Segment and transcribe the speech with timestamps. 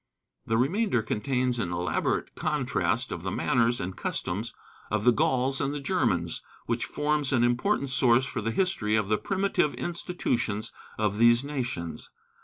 [0.47, 4.51] The remainder contains an elaborate contrast of the manners and customs
[4.89, 9.19] of the Gauls and Germans, which forms an important source for the history of the
[9.19, 12.09] primitive institutions of these nations.